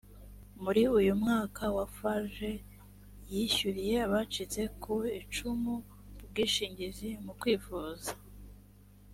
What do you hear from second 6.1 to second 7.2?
ubwishingizi